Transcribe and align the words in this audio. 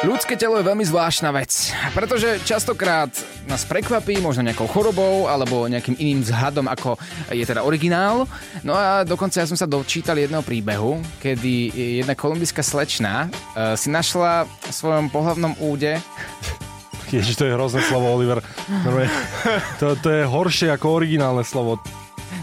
Ľudské 0.00 0.32
telo 0.40 0.56
je 0.56 0.64
veľmi 0.64 0.80
zvláštna 0.80 1.28
vec, 1.28 1.76
pretože 1.92 2.40
častokrát 2.48 3.12
nás 3.44 3.68
prekvapí 3.68 4.16
možno 4.24 4.48
nejakou 4.48 4.64
chorobou 4.64 5.28
alebo 5.28 5.68
nejakým 5.68 5.92
iným 6.00 6.24
vzhľadom, 6.24 6.72
ako 6.72 6.96
je 7.28 7.44
teda 7.44 7.60
originál. 7.60 8.24
No 8.64 8.72
a 8.72 9.04
dokonca 9.04 9.44
ja 9.44 9.44
som 9.44 9.60
sa 9.60 9.68
dočítal 9.68 10.16
jedného 10.16 10.40
príbehu, 10.40 11.04
kedy 11.20 11.76
jedna 12.00 12.16
kolumbijská 12.16 12.64
slečna 12.64 13.28
uh, 13.28 13.76
si 13.76 13.92
našla 13.92 14.48
v 14.48 14.72
svojom 14.72 15.12
pohlavnom 15.12 15.52
úde 15.60 16.00
Ježiš, 17.14 17.36
to 17.36 17.44
je 17.44 17.52
hrozné 17.52 17.84
slovo, 17.84 18.08
Oliver. 18.08 18.40
To, 19.82 19.98
to 20.00 20.08
je 20.08 20.22
horšie 20.24 20.70
ako 20.70 20.96
originálne 20.96 21.44
slovo. 21.44 21.76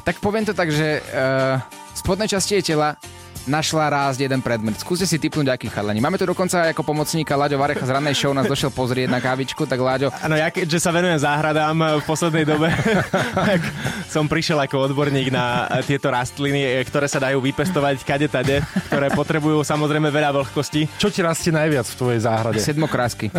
Tak 0.05 0.21
poviem 0.21 0.46
to 0.46 0.54
tak, 0.54 0.70
že 0.70 1.00
uh, 1.00 1.58
spodnej 1.96 2.30
časti 2.30 2.60
jej 2.60 2.76
tela 2.76 3.00
našla 3.48 3.89
rásť 3.89 4.27
jeden 4.27 4.43
predmet. 4.43 4.75
Skúste 4.77 5.07
si 5.07 5.18
typnúť, 5.18 5.55
aký 5.55 5.71
chalani. 5.71 6.04
Máme 6.04 6.20
tu 6.20 6.27
dokonca 6.27 6.70
ako 6.70 6.84
pomocníka 6.84 7.34
Láďo 7.34 7.57
Varecha 7.57 7.88
z 7.88 7.91
rannej 7.95 8.13
show, 8.13 8.36
nás 8.36 8.45
došiel 8.45 8.70
pozrieť 8.70 9.08
na 9.09 9.23
kávičku, 9.23 9.63
tak 9.63 9.80
Láďo... 9.80 10.12
Áno, 10.22 10.35
ja 10.35 10.52
keďže 10.52 10.84
sa 10.84 10.91
venujem 10.91 11.17
záhradám 11.17 11.98
v 11.98 12.03
poslednej 12.03 12.45
dobe, 12.45 12.70
tak 13.49 13.63
som 14.12 14.27
prišiel 14.27 14.59
ako 14.67 14.91
odborník 14.91 15.31
na 15.31 15.72
tieto 15.88 16.12
rastliny, 16.12 16.84
ktoré 16.86 17.08
sa 17.08 17.23
dajú 17.23 17.39
vypestovať 17.39 18.03
kade 18.03 18.27
tade, 18.27 18.62
ktoré 18.91 19.08
potrebujú 19.16 19.64
samozrejme 19.64 20.11
veľa 20.11 20.36
vlhkosti. 20.44 20.91
Čo 21.00 21.09
ti 21.09 21.23
rastie 21.23 21.55
najviac 21.55 21.88
v 21.88 21.95
tvojej 21.95 22.22
záhrade? 22.27 22.59
Sedmokrásky. 22.59 23.31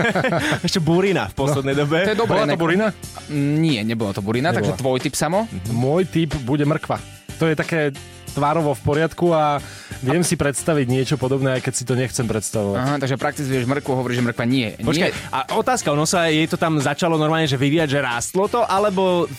Ešte 0.66 0.82
burina 0.82 1.30
v 1.30 1.34
poslednej 1.38 1.78
no, 1.78 1.80
dobe. 1.86 1.98
To 2.02 2.12
je 2.12 2.18
dobré. 2.18 2.38
Bola 2.42 2.50
to 2.50 2.60
burina? 2.60 2.86
Nie, 3.30 3.86
nebolo 3.86 4.10
to 4.10 4.20
burina, 4.20 4.50
Nebola. 4.50 4.58
takže 4.60 4.72
tvoj 4.82 4.98
typ 4.98 5.14
samo? 5.14 5.46
Môj 5.70 6.10
typ 6.10 6.34
bude 6.42 6.66
mrkva. 6.66 6.98
To 7.38 7.50
je 7.50 7.54
také 7.54 7.90
tvárovo 8.34 8.74
v 8.74 8.82
poriadku 8.82 9.30
a 9.30 9.62
viem 10.02 10.26
si 10.26 10.34
predstaviť 10.34 10.86
niečo 10.90 11.14
podobné, 11.14 11.56
aj 11.58 11.62
keď 11.62 11.74
si 11.74 11.84
to 11.86 11.94
nechcem 11.94 12.26
predstavovať. 12.26 12.78
Aha, 12.82 12.94
takže 12.98 13.16
praktizuješ 13.16 13.64
mrkvu, 13.70 13.90
hovoríš, 13.94 14.18
že 14.18 14.26
mrkva 14.26 14.44
nie. 14.44 14.74
Počkaj, 14.82 15.10
nie. 15.14 15.30
a 15.30 15.38
otázka, 15.54 15.94
ono 15.94 16.04
sa 16.04 16.26
jej 16.26 16.50
to 16.50 16.58
tam 16.58 16.82
začalo 16.82 17.14
normálne, 17.14 17.46
že 17.46 17.54
vyvíjať, 17.54 17.88
že 17.94 18.00
rástlo 18.02 18.50
to, 18.50 18.66
alebo 18.66 19.30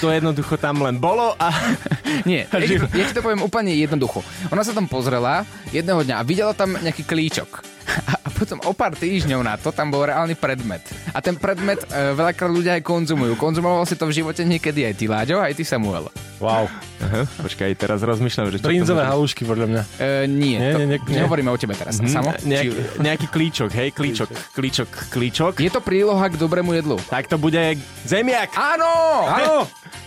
to 0.00 0.12
jednoducho 0.12 0.60
tam 0.60 0.82
len 0.82 1.00
bolo 1.00 1.32
a... 1.38 1.48
Nie, 2.28 2.48
ja, 2.52 2.78
ja 2.84 3.04
ti 3.06 3.14
to 3.14 3.22
poviem 3.22 3.44
úplne 3.44 3.72
jednoducho. 3.72 4.20
Ona 4.50 4.66
sa 4.66 4.74
tam 4.74 4.90
pozrela 4.90 5.46
jedného 5.70 6.02
dňa 6.02 6.16
a 6.20 6.26
videla 6.26 6.52
tam 6.52 6.74
nejaký 6.74 7.06
klíčok. 7.06 7.62
A 8.26 8.28
potom 8.34 8.58
o 8.66 8.74
pár 8.74 8.98
týždňov 8.98 9.40
na 9.46 9.54
to 9.54 9.70
tam 9.70 9.94
bol 9.94 10.02
reálny 10.02 10.34
predmet. 10.34 10.82
A 11.14 11.22
ten 11.22 11.38
predmet 11.38 11.86
e, 11.86 12.12
veľakrát 12.18 12.50
ľudia 12.50 12.74
aj 12.74 12.82
konzumujú. 12.82 13.38
Konzumoval 13.38 13.86
si 13.86 13.94
to 13.94 14.10
v 14.10 14.16
živote 14.18 14.42
niekedy 14.42 14.82
aj 14.82 14.94
ty, 14.98 15.06
Láďo, 15.06 15.38
aj 15.38 15.54
ty, 15.54 15.62
Samuel. 15.62 16.10
Wow. 16.36 16.68
Aha, 17.00 17.24
počkaj, 17.40 17.72
teraz 17.80 18.04
rozmýšľam, 18.04 18.52
že 18.52 18.60
Brinzové 18.60 19.08
halušky, 19.08 19.48
podľa 19.48 19.66
mňa. 19.72 19.82
E, 19.96 20.08
nie, 20.28 20.60
nie, 20.60 20.72
to, 20.72 20.78
nie, 20.84 20.98
nie, 21.00 21.16
nehovoríme 21.20 21.48
o 21.48 21.56
tebe 21.56 21.72
teraz. 21.72 21.96
Mm, 21.96 22.12
Samo? 22.12 22.30
Nejaký, 22.44 22.68
Či... 22.72 23.00
nejaký 23.00 23.26
klíčok, 23.32 23.70
hej, 23.72 23.88
klíčok, 23.96 24.28
klíčok, 24.52 24.88
klíčok. 25.08 25.52
Je 25.60 25.72
to 25.72 25.80
príloha 25.80 26.28
k 26.28 26.36
dobrému 26.36 26.76
jedlu. 26.76 27.00
Tak 27.08 27.32
to 27.32 27.40
bude 27.40 27.80
zemiak. 28.04 28.52
Áno! 28.52 28.92
Áno! 29.32 29.56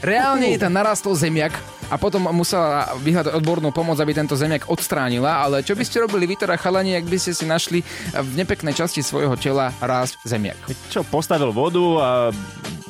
Reálne 0.05 0.53
je 0.53 0.59
tam 0.61 0.73
narastol 0.73 1.17
zemiak 1.17 1.57
a 1.89 1.97
potom 1.97 2.29
musela 2.29 2.93
vyhľadať 3.01 3.33
odbornú 3.33 3.73
pomoc, 3.73 3.97
aby 3.97 4.13
tento 4.13 4.37
zemiak 4.37 4.69
odstránila, 4.69 5.41
ale 5.41 5.65
čo 5.65 5.73
by 5.73 5.81
ste 5.81 6.05
robili 6.05 6.29
vy 6.29 6.37
teda 6.37 6.55
chalani, 6.55 6.93
ak 6.93 7.09
by 7.09 7.17
ste 7.17 7.33
si 7.33 7.49
našli 7.49 7.81
v 8.13 8.31
nepeknej 8.37 8.77
časti 8.77 9.01
svojho 9.01 9.33
tela 9.35 9.73
rásť 9.81 10.21
zemiak? 10.23 10.57
Čo, 10.93 11.01
postavil 11.09 11.49
vodu 11.49 11.85
a 11.97 12.09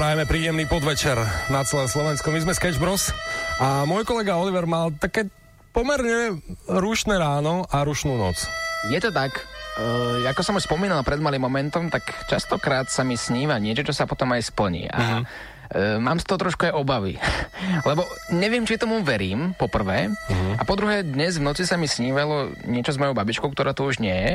Prajeme 0.00 0.24
príjemný 0.24 0.64
podvečer 0.64 1.20
na 1.52 1.60
celé 1.60 1.84
Slovensko. 1.84 2.32
My 2.32 2.40
sme 2.40 2.56
Sketch 2.56 2.80
Bros. 2.80 3.12
A 3.60 3.84
môj 3.84 4.08
kolega 4.08 4.32
Oliver 4.40 4.64
mal 4.64 4.88
také 4.96 5.28
pomerne 5.76 6.40
rušné 6.64 7.20
ráno 7.20 7.68
a 7.68 7.84
rušnú 7.84 8.16
noc. 8.16 8.48
Je 8.88 8.96
to 8.96 9.12
tak. 9.12 9.44
Uh, 9.76 10.24
ako 10.24 10.40
som 10.40 10.56
už 10.56 10.64
spomínal 10.64 11.04
pred 11.04 11.20
malým 11.20 11.44
momentom, 11.44 11.92
tak 11.92 12.16
častokrát 12.32 12.88
sa 12.88 13.04
mi 13.04 13.12
sníva 13.12 13.60
niečo, 13.60 13.84
čo 13.84 13.92
sa 13.92 14.08
potom 14.08 14.32
aj 14.32 14.48
splní. 14.48 14.88
A 14.88 14.96
uh-huh. 14.96 15.20
uh, 15.20 15.96
mám 16.00 16.16
z 16.16 16.32
toho 16.32 16.48
trošku 16.48 16.72
aj 16.72 16.80
obavy. 16.80 17.20
Lebo 17.92 18.08
neviem, 18.32 18.64
či 18.64 18.80
tomu 18.80 19.04
verím, 19.04 19.52
po 19.52 19.68
prvé. 19.68 20.08
Uh-huh. 20.08 20.56
A 20.56 20.64
po 20.64 20.80
druhé, 20.80 21.04
dnes 21.04 21.36
v 21.36 21.44
noci 21.44 21.68
sa 21.68 21.76
mi 21.76 21.84
snívalo 21.84 22.56
niečo 22.64 22.96
s 22.96 22.96
mojou 22.96 23.12
babičkou, 23.12 23.52
ktorá 23.52 23.76
tu 23.76 23.84
už 23.84 24.00
nie 24.00 24.16
je. 24.16 24.32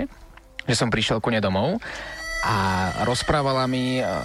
Že 0.69 0.75
som 0.77 0.93
prišiel 0.93 1.17
ku 1.25 1.33
nej 1.33 1.41
domov 1.41 1.81
a 2.45 2.53
rozprávala 3.09 3.65
mi 3.65 3.97
uh, 4.05 4.21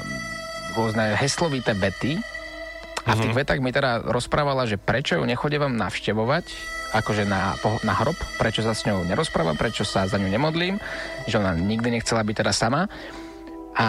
rôzne 0.77 1.17
heslovité 1.17 1.73
vety. 1.77 2.21
A 3.09 3.17
v 3.17 3.21
tých 3.25 3.33
uh-huh. 3.33 3.41
vetách 3.41 3.65
mi 3.65 3.73
teda 3.73 4.05
rozprávala, 4.05 4.69
že 4.69 4.77
prečo 4.77 5.17
ju 5.17 5.25
nechodievam 5.25 5.73
navštevovať 5.73 6.77
akože 6.91 7.25
na, 7.27 7.55
na 7.87 7.95
hrob, 7.95 8.19
prečo 8.37 8.67
sa 8.67 8.75
s 8.75 8.83
ňou 8.83 9.07
nerozprávam, 9.07 9.55
prečo 9.55 9.87
sa 9.87 10.11
za 10.11 10.19
ňu 10.19 10.27
nemodlím, 10.27 10.83
že 11.31 11.39
ona 11.39 11.55
nikdy 11.55 11.99
nechcela 11.99 12.27
byť 12.27 12.37
teda 12.43 12.53
sama. 12.53 12.91
A 13.79 13.89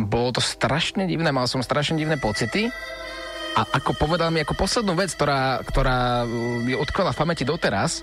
bolo 0.00 0.32
to 0.32 0.40
strašne 0.40 1.04
divné, 1.04 1.28
mal 1.30 1.44
som 1.44 1.60
strašne 1.60 2.00
divné 2.00 2.16
pocity. 2.16 2.72
A 3.52 3.68
ako 3.68 3.92
povedala 3.92 4.32
mi 4.32 4.40
ako 4.40 4.56
poslednú 4.56 4.96
vec, 4.96 5.12
ktorá, 5.12 5.60
ktorá 5.60 6.24
je 6.64 6.72
odkvala 6.72 7.12
v 7.12 7.20
pamäti 7.20 7.44
doteraz, 7.44 8.00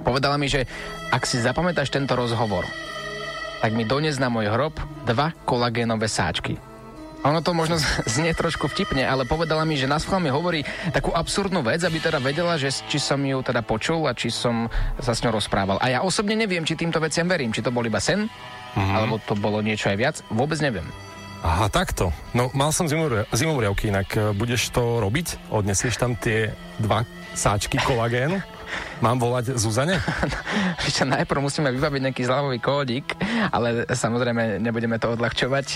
povedala 0.00 0.40
mi, 0.40 0.48
že 0.48 0.64
ak 1.12 1.28
si 1.28 1.36
zapamätáš 1.36 1.92
tento 1.92 2.16
rozhovor, 2.16 2.64
tak 3.60 3.76
mi 3.76 3.84
dones 3.84 4.16
na 4.16 4.32
môj 4.32 4.48
hrob 4.48 4.80
dva 5.04 5.36
kolagénové 5.44 6.08
sáčky. 6.08 6.56
Ono 7.26 7.42
to 7.42 7.50
možno 7.50 7.82
znie 8.06 8.30
trošku 8.30 8.70
vtipne, 8.70 9.02
ale 9.02 9.26
povedala 9.26 9.66
mi, 9.66 9.74
že 9.74 9.90
na 9.90 9.98
mi 10.22 10.30
hovorí 10.30 10.62
takú 10.94 11.10
absurdnú 11.10 11.66
vec, 11.66 11.82
aby 11.82 11.98
teda 11.98 12.22
vedela, 12.22 12.54
že 12.54 12.70
či 12.70 13.02
som 13.02 13.18
ju 13.18 13.42
teda 13.42 13.66
počul 13.66 14.06
a 14.06 14.14
či 14.14 14.30
som 14.30 14.70
sa 15.02 15.18
s 15.18 15.22
ňou 15.26 15.34
rozprával. 15.34 15.82
A 15.82 15.90
ja 15.90 16.00
osobne 16.06 16.38
neviem, 16.38 16.62
či 16.62 16.78
týmto 16.78 17.02
veciam 17.02 17.26
verím. 17.26 17.50
Či 17.50 17.66
to 17.66 17.74
bol 17.74 17.82
iba 17.82 17.98
sen, 17.98 18.30
mm-hmm. 18.30 18.94
alebo 18.94 19.18
to 19.18 19.34
bolo 19.34 19.58
niečo 19.58 19.90
aj 19.90 19.98
viac. 19.98 20.16
Vôbec 20.30 20.62
neviem. 20.62 20.86
Aha, 21.42 21.70
takto. 21.70 22.10
No, 22.34 22.50
mal 22.50 22.74
som 22.74 22.90
zimovriavky, 22.90 23.94
inak 23.94 24.08
e, 24.18 24.34
budeš 24.34 24.74
to 24.74 24.98
robiť? 24.98 25.54
Odnesieš 25.54 25.94
tam 25.94 26.18
tie 26.18 26.50
dva 26.82 27.06
sáčky 27.34 27.78
kolagénu? 27.78 28.42
Mám 28.98 29.22
volať 29.22 29.54
Zuzane? 29.54 30.02
Ešte 30.88 31.06
najprv 31.06 31.38
musíme 31.38 31.70
vybaviť 31.70 32.00
nejaký 32.10 32.22
zľavový 32.26 32.58
kódik, 32.58 33.14
ale 33.54 33.86
samozrejme 33.86 34.58
nebudeme 34.58 34.98
to 34.98 35.14
odľahčovať. 35.14 35.66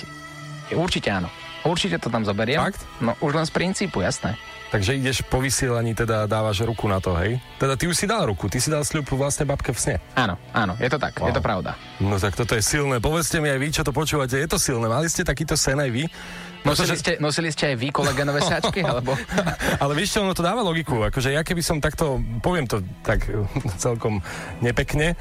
Určite 0.74 1.08
áno. 1.12 1.28
Určite 1.62 2.02
to 2.02 2.10
tam 2.10 2.26
zoberiem. 2.26 2.58
Fakt? 2.58 2.82
No 2.98 3.14
už 3.22 3.38
len 3.38 3.46
z 3.46 3.52
princípu, 3.54 4.02
jasné. 4.02 4.34
Takže 4.72 4.96
ideš 4.96 5.20
po 5.28 5.36
vysielaní, 5.36 5.92
teda 5.92 6.24
dávaš 6.24 6.64
ruku 6.64 6.88
na 6.88 6.96
to, 6.96 7.12
hej? 7.20 7.36
Teda 7.60 7.76
ty 7.76 7.84
už 7.84 7.92
si 7.92 8.08
dal 8.08 8.24
ruku, 8.24 8.48
ty 8.48 8.56
si 8.56 8.72
dal 8.72 8.80
sľub 8.80 9.04
vlastne 9.12 9.44
babke 9.44 9.68
v 9.68 9.76
sne. 9.76 9.96
Áno, 10.16 10.40
áno, 10.56 10.80
je 10.80 10.88
to 10.88 10.96
tak, 10.96 11.20
wow. 11.20 11.28
je 11.28 11.36
to 11.36 11.44
pravda. 11.44 11.76
No 12.00 12.16
tak 12.16 12.32
toto 12.32 12.56
je 12.56 12.64
silné. 12.64 12.96
Povedzte 12.96 13.36
mi 13.36 13.52
aj 13.52 13.60
vy, 13.60 13.68
čo 13.68 13.84
to 13.84 13.92
počúvate, 13.92 14.32
je 14.40 14.48
to 14.48 14.56
silné. 14.56 14.88
Mali 14.88 15.12
ste 15.12 15.28
takýto 15.28 15.60
sen 15.60 15.76
aj 15.76 15.92
vy? 15.92 16.08
Nosili 16.62 16.94
ste, 16.94 17.12
nosili 17.18 17.50
ste 17.50 17.74
aj 17.74 17.76
vy 17.78 17.88
koleganové 17.90 18.40
sáčky? 18.50 18.86
Alebo... 18.86 19.18
Ale 19.82 19.92
vieš 19.98 20.18
čo, 20.18 20.18
ono 20.22 20.34
to 20.34 20.46
dáva 20.46 20.62
logiku. 20.62 21.02
Akože 21.02 21.34
ja 21.34 21.42
keby 21.42 21.62
som 21.62 21.82
takto, 21.82 22.22
poviem 22.38 22.70
to 22.70 22.82
tak 23.02 23.26
celkom 23.84 24.22
nepekne, 24.62 25.18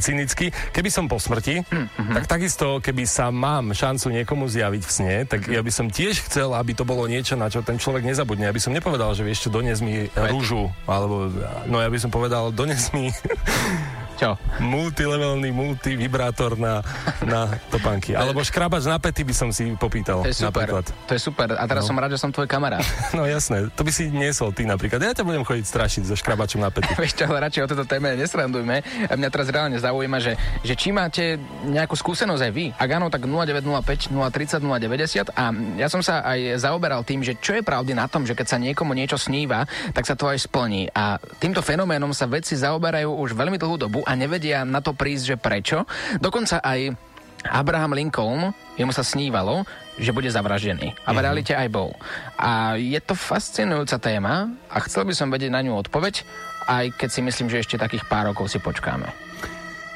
cynicky, 0.00 0.48
keby 0.72 0.88
som 0.88 1.04
po 1.06 1.20
smrti, 1.20 1.60
mm-hmm. 1.64 2.14
tak 2.16 2.24
takisto, 2.26 2.80
keby 2.80 3.04
sa 3.04 3.28
mám 3.28 3.76
šancu 3.76 4.08
niekomu 4.12 4.48
zjaviť 4.48 4.82
v 4.84 4.92
sne, 4.92 5.14
tak 5.28 5.44
mm-hmm. 5.44 5.56
ja 5.56 5.60
by 5.60 5.72
som 5.72 5.86
tiež 5.92 6.24
chcel, 6.24 6.56
aby 6.56 6.72
to 6.72 6.88
bolo 6.88 7.04
niečo, 7.04 7.36
na 7.36 7.52
čo 7.52 7.60
ten 7.60 7.76
človek 7.76 8.04
nezabudne. 8.04 8.48
Ja 8.48 8.54
by 8.54 8.62
som 8.62 8.72
nepovedal, 8.72 9.12
že 9.12 9.26
vieš 9.28 9.48
čo, 9.48 9.52
dones 9.52 9.84
mi 9.84 10.08
rúžu, 10.16 10.72
alebo 10.88 11.28
no 11.68 11.84
ja 11.84 11.88
by 11.92 11.98
som 12.00 12.08
povedal, 12.08 12.50
dones 12.54 12.90
mi 12.96 13.12
čo? 14.18 14.34
Multilevelný 14.58 15.54
multivibrátor 15.54 16.58
na, 16.58 16.82
na 17.22 17.46
topánky. 17.70 18.12
Alebo 18.18 18.42
škrabač 18.42 18.84
na 18.90 18.98
pety 18.98 19.22
by 19.22 19.34
som 19.34 19.48
si 19.54 19.70
popýtal. 19.78 20.26
To 20.26 20.30
je 20.30 20.34
super. 20.34 20.66
Napríklad. 20.66 20.84
To 21.06 21.12
je 21.14 21.20
super. 21.22 21.46
A 21.54 21.64
teraz 21.70 21.86
no. 21.86 21.94
som 21.94 21.96
rád, 22.02 22.10
že 22.10 22.18
som 22.18 22.34
tvoj 22.34 22.50
kamarát. 22.50 22.82
No 23.18 23.24
jasné. 23.24 23.66
To 23.74 23.82
by 23.82 23.90
si 23.90 24.12
niesol 24.12 24.52
ty 24.52 24.68
napríklad. 24.68 25.00
Ja 25.00 25.16
ťa 25.16 25.24
budem 25.26 25.42
chodiť 25.42 25.64
strašiť 25.64 26.02
so 26.06 26.14
škrabačom 26.18 26.60
na 26.60 26.70
pety. 26.70 26.92
Vieš 27.00 27.14
čo, 27.18 27.24
ale 27.30 27.46
radšej 27.46 27.62
o 27.64 27.68
tejto 27.70 27.86
téme 27.86 28.14
nesrandujme. 28.18 28.82
Mňa 29.10 29.28
teraz 29.30 29.48
reálne 29.48 29.78
zaujíma, 29.78 30.18
že, 30.18 30.34
že 30.66 30.74
či 30.74 30.90
máte 30.90 31.38
nejakú 31.66 31.94
skúsenosť 31.94 32.42
aj 32.42 32.52
vy. 32.52 32.66
Ak 32.74 32.90
áno, 32.90 33.06
tak 33.08 33.24
0905 33.26 34.12
030 34.12 34.60
090 34.60 35.34
a 35.34 35.44
ja 35.78 35.88
som 35.88 36.02
sa 36.02 36.22
aj 36.26 36.62
zaoberal 36.62 37.02
tým, 37.02 37.22
že 37.22 37.38
čo 37.38 37.58
je 37.58 37.62
pravdy 37.62 37.94
na 37.94 38.06
tom, 38.10 38.26
že 38.26 38.34
keď 38.34 38.46
sa 38.46 38.58
niekomu 38.58 38.94
niečo 38.94 39.18
sníva, 39.18 39.64
tak 39.94 40.04
sa 40.06 40.14
to 40.14 40.30
aj 40.30 40.46
splní. 40.46 40.90
A 40.94 41.18
týmto 41.42 41.64
fenoménom 41.64 42.10
sa 42.14 42.28
vedci 42.30 42.54
zaoberajú 42.54 43.12
už 43.18 43.34
veľmi 43.34 43.56
dlhú 43.60 43.76
dobu 43.78 44.00
a 44.08 44.10
nevedia 44.16 44.64
na 44.64 44.80
to 44.80 44.96
prísť, 44.96 45.24
že 45.24 45.36
prečo. 45.36 45.84
Dokonca 46.16 46.64
aj 46.64 46.96
Abraham 47.44 47.92
Lincoln, 47.92 48.56
jemu 48.80 48.90
sa 48.96 49.04
snívalo, 49.04 49.68
že 50.00 50.16
bude 50.16 50.32
zavraždený. 50.32 50.96
A 51.04 51.12
v 51.12 51.22
realite 51.22 51.52
aj 51.52 51.68
bol. 51.68 51.92
A 52.40 52.80
je 52.80 52.98
to 53.04 53.12
fascinujúca 53.12 54.00
téma 54.00 54.48
a 54.72 54.76
chcel 54.88 55.04
by 55.04 55.12
som 55.14 55.28
vedieť 55.28 55.52
na 55.52 55.60
ňu 55.60 55.76
odpoveď, 55.76 56.24
aj 56.66 56.84
keď 56.96 57.08
si 57.12 57.20
myslím, 57.20 57.46
že 57.52 57.60
ešte 57.62 57.76
takých 57.76 58.08
pár 58.08 58.32
rokov 58.32 58.48
si 58.48 58.58
počkáme. 58.58 59.06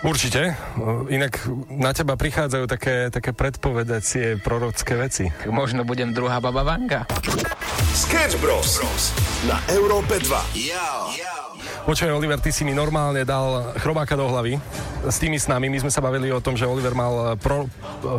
Určite. 0.02 0.58
Inak 1.14 1.46
na 1.70 1.94
teba 1.94 2.18
prichádzajú 2.18 2.64
také, 2.66 3.06
také 3.14 3.30
predpovedacie 3.30 4.42
prorocké 4.42 4.98
veci. 4.98 5.30
Tak 5.30 5.54
možno 5.54 5.86
budem 5.86 6.10
druhá 6.10 6.42
baba 6.42 6.66
Vanga. 6.66 7.06
Sketch 7.94 8.34
Bros. 8.42 8.82
na 9.46 9.62
Európe 9.70 10.18
2. 10.18 11.41
Počuj, 11.82 12.06
Oliver, 12.08 12.38
ty 12.38 12.48
si 12.48 12.62
mi 12.62 12.70
normálne 12.70 13.20
dal 13.22 13.74
chrobáka 13.76 14.14
do 14.14 14.24
hlavy 14.24 14.54
s 15.02 15.18
tými 15.18 15.34
snami. 15.34 15.66
My 15.66 15.78
sme 15.78 15.90
sa 15.90 15.98
bavili 15.98 16.30
o 16.30 16.38
tom, 16.38 16.54
že 16.54 16.62
Oliver 16.62 16.94
mal 16.94 17.34
pro, 17.36 17.66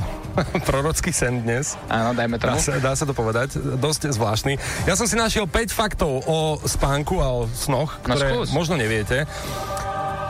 prorocký 0.68 1.10
sen 1.10 1.39
dnes. 1.39 1.80
Áno, 1.88 2.12
dajme 2.12 2.36
Dá 2.36 2.54
tomu. 2.54 2.60
sa, 2.60 2.75
dá 2.77 2.92
sa 2.92 3.07
to 3.07 3.12
povedať, 3.12 3.56
dosť 3.80 4.12
zvláštny. 4.12 4.60
Ja 4.83 4.94
som 4.94 5.07
si 5.07 5.15
našiel 5.15 5.48
5 5.48 5.71
faktov 5.71 6.12
o 6.21 6.60
spánku 6.60 7.18
a 7.18 7.31
o 7.33 7.48
snoch, 7.48 8.04
No 8.04 8.13
ktoré 8.13 8.36
skús. 8.36 8.51
možno 8.51 8.75
neviete. 8.75 9.24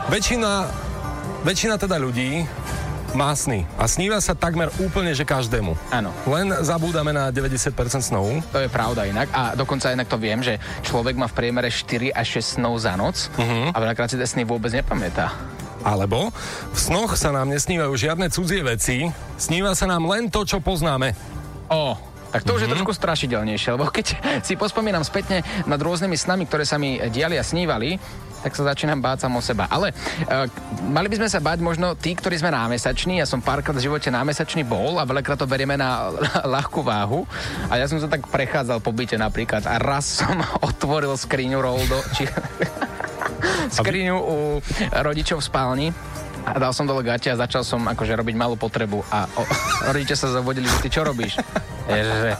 Väčšina, 0.06 0.70
väčšina 1.42 1.74
teda 1.74 1.98
ľudí 1.98 2.46
má 3.14 3.30
sny. 3.32 3.62
A 3.78 3.86
sníva 3.86 4.18
sa 4.18 4.34
takmer 4.34 4.68
úplne, 4.82 5.14
že 5.14 5.22
každému. 5.22 5.78
Áno. 5.94 6.10
Len 6.26 6.50
zabúdame 6.66 7.14
na 7.14 7.30
90% 7.30 7.70
snov. 8.02 8.42
To 8.50 8.58
je 8.58 8.68
pravda 8.68 9.06
inak. 9.06 9.30
A 9.30 9.54
dokonca 9.54 9.94
inak 9.94 10.10
to 10.10 10.18
viem, 10.18 10.42
že 10.42 10.58
človek 10.82 11.14
má 11.14 11.30
v 11.30 11.38
priemere 11.38 11.70
4 11.70 12.10
až 12.10 12.42
6 12.42 12.58
snov 12.58 12.74
za 12.82 12.98
noc 12.98 13.30
uh-huh. 13.38 13.70
a 13.70 13.76
veľakrát 13.78 14.10
si 14.10 14.18
tie 14.18 14.26
sny 14.26 14.42
vôbec 14.42 14.74
nepamätá. 14.74 15.30
Alebo 15.86 16.34
v 16.74 16.78
snoch 16.78 17.14
sa 17.14 17.30
nám 17.30 17.52
nesnívajú 17.52 17.92
žiadne 17.94 18.26
cudzie 18.32 18.64
veci, 18.64 19.06
sníva 19.36 19.76
sa 19.76 19.84
nám 19.84 20.08
len 20.08 20.32
to, 20.32 20.42
čo 20.48 20.58
poznáme. 20.58 21.12
O, 21.68 21.92
tak 22.34 22.42
to 22.42 22.58
už 22.58 22.66
je 22.66 22.72
trošku 22.72 22.90
strašidelnejšie, 22.96 23.78
lebo 23.78 23.92
keď 23.94 24.18
si 24.42 24.58
pospomínam 24.58 25.06
spätne 25.06 25.46
nad 25.70 25.78
rôznymi 25.78 26.18
snami, 26.18 26.50
ktoré 26.50 26.66
sa 26.66 26.82
mi 26.82 26.98
diali 27.12 27.38
a 27.38 27.46
snívali, 27.46 27.94
tak 28.44 28.52
sa 28.52 28.68
začínam 28.68 29.00
báť 29.00 29.24
sám 29.24 29.40
o 29.40 29.40
seba. 29.40 29.64
Ale 29.72 29.96
uh, 30.28 30.44
mali 30.84 31.08
by 31.08 31.24
sme 31.24 31.28
sa 31.32 31.40
báť 31.40 31.64
možno 31.64 31.96
tí, 31.96 32.12
ktorí 32.12 32.36
sme 32.36 32.52
námesační. 32.52 33.24
Ja 33.24 33.26
som 33.26 33.40
párkrát 33.40 33.72
v 33.72 33.88
živote 33.88 34.12
námesačný 34.12 34.68
bol 34.68 35.00
a 35.00 35.08
veľakrát 35.08 35.40
to 35.40 35.48
berieme 35.48 35.80
na 35.80 36.12
ľahkú 36.54 36.84
váhu. 36.84 37.24
A 37.72 37.80
ja 37.80 37.88
som 37.88 37.96
sa 37.96 38.12
tak 38.12 38.28
prechádzal 38.28 38.84
po 38.84 38.92
byte 38.92 39.16
napríklad 39.16 39.64
a 39.64 39.80
raz 39.80 40.04
som 40.20 40.36
otvoril 40.60 41.16
skriňu 41.16 41.56
Roldo, 41.64 42.04
či 42.12 42.28
skriňu 43.80 44.16
u 44.20 44.36
rodičov 44.92 45.40
v 45.40 45.48
spálni 45.48 45.88
a 46.44 46.60
dal 46.60 46.76
som 46.76 46.84
dole 46.84 47.00
gate 47.00 47.32
a 47.32 47.40
začal 47.40 47.64
som 47.64 47.80
akože 47.88 48.12
robiť 48.20 48.36
malú 48.36 48.60
potrebu 48.60 49.00
a 49.08 49.24
o, 49.40 49.42
rodičia 49.88 50.12
sa 50.12 50.28
zavodili, 50.28 50.68
že 50.68 50.76
ty 50.84 50.88
čo 50.92 51.00
robíš? 51.00 51.40
Ježe, 51.88 52.36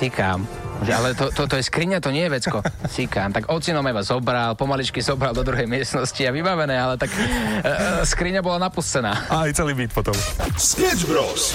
cikám. 0.00 0.63
Že, 0.82 0.92
ale 0.92 1.08
to, 1.14 1.30
to, 1.30 1.46
to 1.46 1.54
je 1.60 1.64
skriňa, 1.70 2.02
to 2.02 2.10
nie 2.10 2.26
je 2.26 2.34
vecko. 2.34 2.58
Cikám. 2.94 3.30
Tak 3.30 3.52
ocino 3.52 3.84
ma 3.84 3.94
iba 3.94 4.02
zobral, 4.02 4.58
pomaličky 4.58 4.98
zobral 4.98 5.30
do 5.30 5.46
druhej 5.46 5.70
miestnosti 5.70 6.22
a 6.26 6.34
vybavené, 6.34 6.74
ale 6.74 6.98
tak 6.98 7.14
e, 7.14 7.22
e, 7.22 7.72
skriňa 8.02 8.40
bola 8.42 8.58
napustená. 8.58 9.30
A 9.30 9.46
aj 9.46 9.54
celý 9.54 9.78
byt 9.78 9.94
potom. 9.94 10.16
Sketch 10.58 11.06
Bros. 11.06 11.54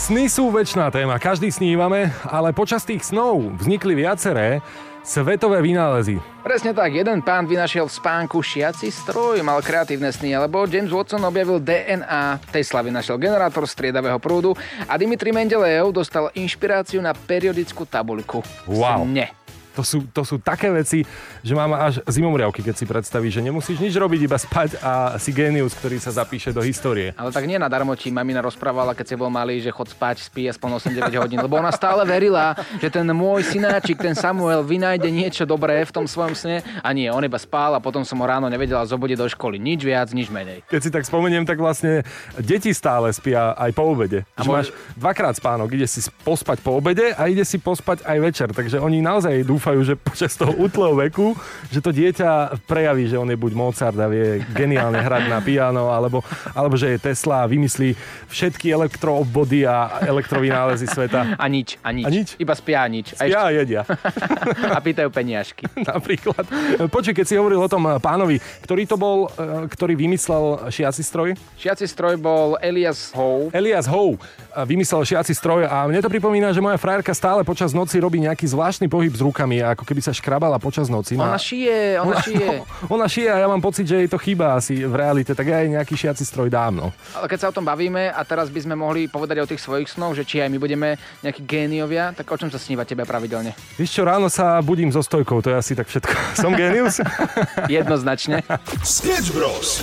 Sny 0.00 0.32
sú 0.32 0.48
väčšiná 0.48 0.88
téma, 0.88 1.20
každý 1.20 1.52
snívame, 1.52 2.08
ale 2.24 2.56
počas 2.56 2.88
tých 2.88 3.04
snov 3.04 3.60
vznikli 3.60 3.92
viaceré 3.92 4.64
svetové 5.02 5.58
vynálezy. 5.64 6.20
Presne 6.40 6.72
tak, 6.72 6.96
jeden 6.96 7.20
pán 7.20 7.44
vynašiel 7.44 7.84
v 7.84 7.96
spánku 8.00 8.40
šiaci 8.40 8.88
stroj, 8.88 9.44
mal 9.44 9.60
kreatívne 9.60 10.08
sny, 10.08 10.32
alebo 10.36 10.64
James 10.64 10.88
Watson 10.88 11.20
objavil 11.20 11.60
DNA, 11.60 12.40
Tesla 12.48 12.80
vynašiel 12.80 13.20
generátor 13.20 13.68
striedavého 13.68 14.16
prúdu 14.16 14.56
a 14.88 14.96
Dimitri 14.96 15.36
Mendelejev 15.36 15.92
dostal 15.92 16.32
inšpiráciu 16.32 17.04
na 17.04 17.12
periodickú 17.12 17.84
tabuľku. 17.84 18.40
Wow. 18.64 19.04
Sne. 19.04 19.39
To 19.78 19.82
sú, 19.86 20.02
to 20.10 20.26
sú 20.26 20.42
také 20.42 20.66
veci, 20.70 21.06
že 21.40 21.54
mám 21.54 21.70
až 21.74 22.02
zimomriavky, 22.10 22.60
keď 22.60 22.74
si 22.74 22.84
predstavíš, 22.84 23.38
že 23.38 23.42
nemusíš 23.46 23.78
nič 23.78 23.94
robiť, 23.94 24.20
iba 24.26 24.34
spať 24.34 24.82
a 24.82 25.14
si 25.16 25.30
génius, 25.30 25.78
ktorý 25.78 26.02
sa 26.02 26.10
zapíše 26.10 26.50
do 26.50 26.58
histórie. 26.58 27.14
Ale 27.14 27.30
tak 27.30 27.46
nie 27.46 27.54
nadarmo 27.54 27.94
ti 27.94 28.10
mamina 28.10 28.42
rozprávala, 28.42 28.98
keď 28.98 29.06
si 29.06 29.14
bol 29.14 29.30
malý, 29.30 29.62
že 29.62 29.70
chod 29.70 29.86
spať, 29.90 30.26
spí 30.26 30.50
aspoň 30.50 30.82
8-9 30.82 31.22
hodín, 31.22 31.38
lebo 31.38 31.56
ona 31.56 31.70
stále 31.70 32.02
verila, 32.02 32.58
že 32.82 32.90
ten 32.90 33.06
môj 33.14 33.46
synáčik, 33.46 34.02
ten 34.02 34.18
Samuel, 34.18 34.66
vynájde 34.66 35.06
niečo 35.06 35.46
dobré 35.46 35.82
v 35.86 35.92
tom 35.94 36.06
svojom 36.10 36.34
sne 36.34 36.66
a 36.82 36.88
nie, 36.90 37.06
on 37.06 37.22
iba 37.22 37.38
spál 37.38 37.78
a 37.78 37.80
potom 37.80 38.02
som 38.02 38.18
ho 38.18 38.26
ráno 38.26 38.50
nevedela 38.50 38.82
zobudiť 38.82 39.16
do 39.18 39.28
školy. 39.30 39.62
Nič 39.62 39.86
viac, 39.86 40.10
nič 40.10 40.28
menej. 40.28 40.66
Keď 40.66 40.80
si 40.82 40.90
tak 40.90 41.06
spomeniem, 41.06 41.46
tak 41.46 41.62
vlastne 41.62 42.02
deti 42.42 42.74
stále 42.74 43.14
spia 43.14 43.54
aj 43.54 43.70
po 43.70 43.86
obede. 43.86 44.26
A 44.34 44.42
môj- 44.42 44.50
máš 44.50 44.66
dvakrát 44.98 45.38
spánok, 45.38 45.70
ide 45.72 45.86
si 45.86 46.02
pospať 46.26 46.58
po 46.60 46.74
obede 46.76 47.14
a 47.14 47.30
ide 47.30 47.46
si 47.46 47.62
pospať 47.62 48.02
aj 48.02 48.18
večer. 48.18 48.48
Takže 48.50 48.82
oni 48.82 48.98
naozaj 48.98 49.46
dúfajú, 49.60 49.84
že 49.84 49.92
počas 49.92 50.32
toho 50.40 50.56
útleho 50.56 50.96
veku, 50.96 51.36
že 51.68 51.84
to 51.84 51.92
dieťa 51.92 52.64
prejaví, 52.64 53.04
že 53.04 53.20
on 53.20 53.28
je 53.28 53.36
buď 53.36 53.52
Mozart 53.52 54.00
a 54.00 54.08
vie 54.08 54.40
geniálne 54.56 54.96
hrať 54.96 55.28
na 55.28 55.44
piano, 55.44 55.92
alebo, 55.92 56.24
alebo 56.56 56.80
že 56.80 56.96
je 56.96 57.12
Tesla 57.12 57.44
a 57.44 57.46
vymyslí 57.46 57.92
všetky 58.32 58.72
elektroobvody 58.72 59.68
a 59.68 60.00
elektrovynálezy 60.08 60.88
sveta. 60.88 61.36
A 61.36 61.44
nič, 61.52 61.76
a 61.84 61.92
nič. 61.92 62.04
A 62.06 62.08
nič? 62.08 62.28
Iba 62.40 62.56
spia 62.56 62.80
a 62.80 62.88
nič. 62.88 63.12
A, 63.20 63.28
Ja 63.28 63.52
jedia. 63.52 63.84
a 64.76 64.80
pýtajú 64.80 65.12
peniažky. 65.12 65.68
Napríklad. 65.92 66.48
Počuj, 66.88 67.12
keď 67.12 67.26
si 67.28 67.36
hovoril 67.36 67.60
o 67.60 67.68
tom 67.68 67.84
pánovi, 68.00 68.40
ktorý 68.64 68.88
to 68.88 68.96
bol, 68.96 69.28
e, 69.36 69.68
ktorý 69.68 69.92
vymyslel 69.92 70.72
šiaci 70.72 71.04
stroj? 71.04 71.36
Šiaci 71.60 71.84
stroj 71.84 72.16
bol 72.16 72.56
Elias 72.64 73.12
Howe. 73.12 73.52
Elias 73.52 73.84
Howe 73.84 74.16
vymyslel 74.64 75.02
šiaci 75.04 75.34
stroj 75.34 75.66
a 75.66 75.84
mne 75.86 76.00
to 76.02 76.10
pripomína, 76.10 76.54
že 76.54 76.62
moja 76.62 76.78
frajerka 76.80 77.12
stále 77.14 77.42
počas 77.46 77.74
noci 77.74 77.98
robí 77.98 78.22
nejaký 78.22 78.46
zvláštny 78.50 78.86
pohyb 78.90 79.10
s 79.14 79.22
rukami, 79.22 79.49
ako 79.58 79.82
keby 79.82 79.98
sa 79.98 80.14
škrabala 80.14 80.62
počas 80.62 80.86
noci. 80.86 81.18
Ona 81.18 81.34
šije, 81.34 81.98
ona 81.98 82.22
šije. 82.22 82.48
ona 82.94 83.06
šije 83.10 83.28
a 83.34 83.42
ja 83.42 83.50
mám 83.50 83.58
pocit, 83.58 83.90
že 83.90 83.98
jej 83.98 84.06
to 84.06 84.22
chýba 84.22 84.54
asi 84.54 84.86
v 84.86 84.94
realite, 84.94 85.34
tak 85.34 85.50
ja 85.50 85.66
jej 85.66 85.74
nejaký 85.74 85.98
šiaci 85.98 86.22
stroj 86.22 86.46
dám. 86.46 86.78
No. 86.78 86.86
Ale 87.18 87.26
keď 87.26 87.38
sa 87.42 87.46
o 87.50 87.56
tom 87.58 87.66
bavíme 87.66 88.14
a 88.14 88.20
teraz 88.22 88.46
by 88.46 88.62
sme 88.62 88.78
mohli 88.78 89.10
povedať 89.10 89.42
o 89.42 89.48
tých 89.50 89.58
svojich 89.58 89.90
snoch, 89.90 90.14
že 90.14 90.22
či 90.22 90.38
aj 90.38 90.54
my 90.54 90.58
budeme 90.62 90.94
nejakí 91.26 91.42
géniovia, 91.42 92.14
tak 92.14 92.30
o 92.30 92.38
čom 92.38 92.46
sa 92.54 92.62
sníva 92.62 92.86
tebe 92.86 93.02
pravidelne? 93.02 93.58
Víš 93.74 93.98
čo, 93.98 94.06
ráno 94.06 94.30
sa 94.30 94.62
budím 94.62 94.94
so 94.94 95.02
stojkou, 95.02 95.42
to 95.42 95.50
je 95.50 95.56
asi 95.58 95.72
tak 95.74 95.90
všetko. 95.90 96.14
Som 96.46 96.54
genius? 96.54 97.02
Jednoznačne. 97.66 98.46
Sketch 98.86 99.34
Bros. 99.34 99.82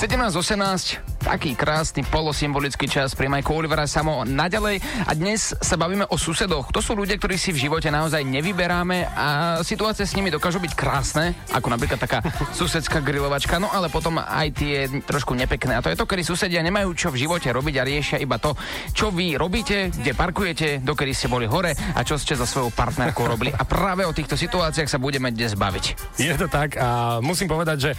17.18, 0.00 1.09
taký 1.20 1.52
krásny 1.52 2.00
polosymbolický 2.08 2.88
čas 2.88 3.12
pri 3.12 3.28
Majku 3.28 3.52
Olivera 3.52 3.84
samo 3.84 4.24
naďalej 4.24 4.80
a 5.04 5.12
dnes 5.12 5.52
sa 5.52 5.76
bavíme 5.76 6.08
o 6.08 6.16
susedoch. 6.16 6.72
To 6.72 6.80
sú 6.80 6.96
ľudia, 6.96 7.20
ktorí 7.20 7.36
si 7.36 7.52
v 7.52 7.68
živote 7.68 7.92
naozaj 7.92 8.24
nevyberáme 8.24 9.04
a 9.12 9.26
situácie 9.60 10.08
s 10.08 10.16
nimi 10.16 10.32
dokážu 10.32 10.56
byť 10.64 10.72
krásne, 10.72 11.36
ako 11.52 11.68
napríklad 11.68 12.00
taká 12.00 12.24
susedská 12.58 13.04
grilovačka, 13.04 13.60
no 13.60 13.68
ale 13.68 13.92
potom 13.92 14.16
aj 14.16 14.48
tie 14.56 14.88
trošku 15.04 15.36
nepekné. 15.36 15.76
A 15.76 15.84
to 15.84 15.92
je 15.92 16.00
to, 16.00 16.08
kedy 16.08 16.24
susedia 16.24 16.64
nemajú 16.64 16.96
čo 16.96 17.12
v 17.12 17.20
živote 17.28 17.52
robiť 17.52 17.74
a 17.76 17.86
riešia 17.86 18.18
iba 18.18 18.40
to, 18.40 18.56
čo 18.96 19.12
vy 19.12 19.36
robíte, 19.36 19.92
kde 19.92 20.16
parkujete, 20.16 20.80
dokedy 20.80 21.12
ste 21.12 21.28
boli 21.28 21.44
hore 21.44 21.76
a 21.76 22.00
čo 22.00 22.16
ste 22.16 22.32
za 22.32 22.48
svojou 22.48 22.72
partnerkou 22.72 23.28
robili. 23.28 23.52
A 23.52 23.68
práve 23.68 24.08
o 24.08 24.16
týchto 24.16 24.40
situáciách 24.40 24.88
sa 24.88 24.96
budeme 24.96 25.28
dnes 25.28 25.52
baviť. 25.52 26.16
Je 26.16 26.32
to 26.32 26.48
tak 26.48 26.80
a 26.80 27.20
musím 27.20 27.46
povedať, 27.50 27.78
že 27.78 27.90
e, 27.92 27.98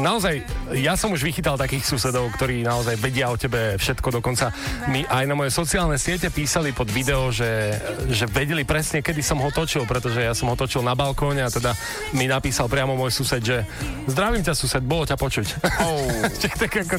naozaj 0.00 0.34
ja 0.80 0.96
som 0.96 1.12
už 1.12 1.20
vychytal 1.20 1.60
takých 1.60 1.84
susedov, 1.84 2.32
ktorí 2.34 2.53
naozaj 2.62 2.94
vedia 3.00 3.32
o 3.32 3.36
tebe 3.40 3.74
všetko. 3.80 4.20
Dokonca 4.20 4.54
mi 4.92 5.02
aj 5.02 5.24
na 5.26 5.34
moje 5.34 5.50
sociálne 5.50 5.98
siete 5.98 6.30
písali 6.30 6.70
pod 6.70 6.86
video, 6.92 7.32
že, 7.34 7.74
že 8.12 8.28
vedeli 8.30 8.62
presne, 8.62 9.02
kedy 9.02 9.24
som 9.24 9.40
ho 9.42 9.50
točil, 9.50 9.88
pretože 9.88 10.22
ja 10.22 10.36
som 10.36 10.52
ho 10.52 10.56
točil 10.56 10.84
na 10.84 10.94
balkóne 10.94 11.42
a 11.42 11.50
teda 11.50 11.74
mi 12.14 12.30
napísal 12.30 12.70
priamo 12.70 12.94
môj 12.94 13.10
sused, 13.10 13.42
že 13.42 13.66
zdravím 14.06 14.44
ťa 14.44 14.54
sused, 14.54 14.84
bolo 14.84 15.08
ťa 15.08 15.16
počuť. 15.18 15.46
Oh. 15.82 16.06
Však, 16.44 16.54
tak 16.60 16.72
ako, 16.84 16.96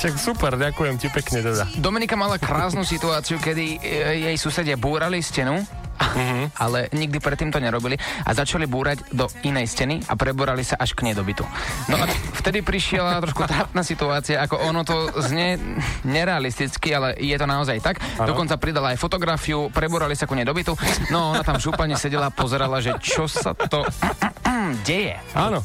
však 0.00 0.14
super, 0.16 0.56
ďakujem 0.56 0.96
ti 0.96 1.12
pekne 1.12 1.44
teda. 1.44 1.68
Dominika 1.76 2.16
mala 2.16 2.40
krásnu 2.40 2.86
situáciu, 2.86 3.36
kedy 3.36 3.76
e, 3.76 4.28
jej 4.30 4.36
susedia 4.40 4.80
búrali 4.80 5.20
stenu, 5.20 5.60
ale 6.62 6.88
nikdy 6.94 7.18
predtým 7.18 7.50
to 7.50 7.58
nerobili 7.58 7.98
a 7.98 8.30
začali 8.32 8.64
búrať 8.64 9.10
do 9.12 9.26
inej 9.44 9.66
steny 9.70 10.02
a 10.06 10.14
preborali 10.14 10.62
sa 10.62 10.78
až 10.78 10.94
k 10.94 11.10
nej 11.10 11.14
do 11.14 11.22
bytu. 11.26 11.44
No 11.90 11.96
a 11.98 12.06
vtedy 12.38 12.62
prišla 12.62 13.22
trošku 13.24 13.44
trápna 13.44 13.82
situácia, 13.82 14.40
ako 14.42 14.56
ono 14.62 14.82
to 14.86 15.10
znie 15.26 15.58
nerealisticky, 16.06 16.94
ale 16.94 17.18
je 17.18 17.36
to 17.36 17.46
naozaj 17.46 17.78
tak. 17.82 17.98
Dokonca 18.18 18.60
pridala 18.60 18.94
aj 18.94 19.02
fotografiu, 19.02 19.68
preborali 19.74 20.14
sa 20.14 20.26
ku 20.26 20.38
nej 20.38 20.46
do 20.46 20.54
bytu. 20.54 20.74
No 21.10 21.34
ona 21.34 21.42
tam 21.42 21.58
šúpane 21.58 21.98
sedela 21.98 22.30
a 22.30 22.34
pozerala, 22.34 22.78
že 22.78 22.94
čo 23.02 23.26
sa 23.26 23.54
to 23.54 23.84
deje. 24.88 25.18
Áno. 25.34 25.60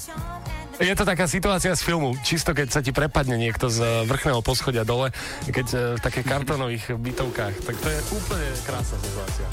Je 0.82 0.89
to 0.98 1.06
taká 1.06 1.30
situácia 1.30 1.70
z 1.77 1.86
filmu, 1.86 2.18
čisto 2.25 2.50
keď 2.50 2.68
sa 2.74 2.82
ti 2.82 2.89
prepadne 2.89 3.38
niekto 3.38 3.70
z 3.70 3.77
eh, 3.77 3.89
vrchného 4.10 4.42
poschodia 4.42 4.82
dole, 4.82 5.13
keď 5.46 5.68
eh, 5.70 5.77
v 5.98 6.00
takých 6.01 6.25
kartónových 6.25 6.98
bytovkách, 6.98 7.53
tak 7.62 7.75
to 7.77 7.88
je 7.94 8.00
úplne 8.10 8.48
krásna 8.65 8.98
situácia. 8.98 9.46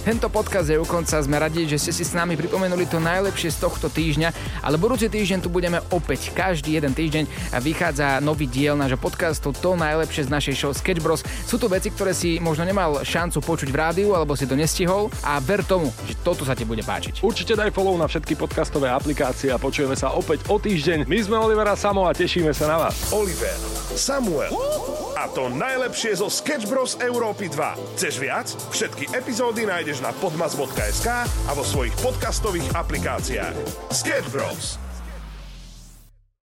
Tento 0.00 0.32
podcast 0.32 0.64
je 0.64 0.80
u 0.80 0.88
konca. 0.88 1.20
Sme 1.20 1.36
radi, 1.36 1.68
že 1.68 1.76
ste 1.76 1.92
si 1.92 2.08
s 2.08 2.16
nami 2.16 2.32
pripomenuli 2.32 2.88
to 2.88 2.96
najlepšie 3.00 3.52
z 3.52 3.60
tohto 3.60 3.92
týždňa, 3.92 4.32
ale 4.64 4.80
budúci 4.80 5.12
týždeň 5.12 5.44
tu 5.44 5.52
budeme 5.52 5.76
opäť. 5.92 6.32
Každý 6.32 6.76
jeden 6.76 6.96
týždeň 6.96 7.24
vychádza 7.60 8.20
nový 8.24 8.48
diel 8.48 8.80
nášho 8.80 8.96
podcastu 8.96 9.52
To 9.52 9.76
najlepšie 9.76 10.28
z 10.28 10.32
našej 10.32 10.54
show 10.56 10.72
Sketch 10.72 11.04
Bros. 11.04 11.20
Sú 11.44 11.60
to 11.60 11.68
veci, 11.68 11.92
ktoré 11.92 12.16
si 12.16 12.40
možno 12.40 12.64
nemal 12.64 13.04
šancu 13.04 13.44
počuť 13.44 13.68
v 13.68 13.76
rádiu, 13.76 14.08
alebo 14.16 14.32
si 14.32 14.48
to 14.48 14.56
nestihol 14.56 15.12
a 15.20 15.36
ver 15.36 15.64
tomu, 15.68 15.92
že 16.08 16.16
toto 16.24 16.48
sa 16.48 16.56
ti 16.56 16.64
bude 16.64 16.80
páčiť. 16.80 17.20
Určite 17.20 17.52
daj 17.52 17.68
follow 17.72 17.96
na 18.00 18.08
všetky 18.08 18.40
podcastové 18.40 18.88
aplikácie 18.88 19.52
a 19.52 19.60
počujeme 19.60 20.00
sa 20.00 20.16
opäť 20.16 20.48
o 20.50 20.58
týždeň. 20.58 21.06
My 21.06 21.18
sme 21.22 21.38
Olivera 21.38 21.78
Samo 21.78 22.10
a 22.10 22.12
tešíme 22.12 22.50
sa 22.50 22.66
na 22.66 22.76
vás. 22.82 23.14
Oliver, 23.14 23.54
Samuel 23.94 24.50
a 25.14 25.30
to 25.30 25.46
najlepšie 25.52 26.18
zo 26.18 26.26
Sketch 26.26 26.66
Bros. 26.66 26.98
Európy 26.98 27.46
2. 27.52 27.94
Chceš 27.94 28.14
viac? 28.18 28.50
Všetky 28.74 29.14
epizódy 29.14 29.68
nájdeš 29.68 30.02
na 30.02 30.10
podmas.sk 30.16 31.08
a 31.28 31.50
vo 31.54 31.62
svojich 31.62 31.94
podcastových 32.02 32.72
aplikáciách. 32.74 33.54
Sketch 33.94 34.32
Bros. 34.34 34.89